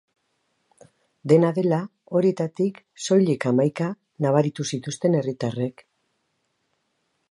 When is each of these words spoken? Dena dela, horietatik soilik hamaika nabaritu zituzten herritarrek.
Dena 1.31 1.51
dela, 1.57 1.79
horietatik 2.21 2.81
soilik 3.09 3.47
hamaika 3.53 3.93
nabaritu 4.27 4.69
zituzten 4.75 5.21
herritarrek. 5.23 5.87